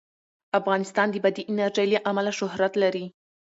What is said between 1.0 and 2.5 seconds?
د بادي انرژي له امله